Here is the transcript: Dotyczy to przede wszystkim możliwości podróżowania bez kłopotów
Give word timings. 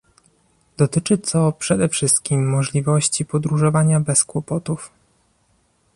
Dotyczy 0.77 1.17
to 1.17 1.51
przede 1.51 1.89
wszystkim 1.89 2.49
możliwości 2.49 3.25
podróżowania 3.25 3.99
bez 3.99 4.23
kłopotów 4.23 4.91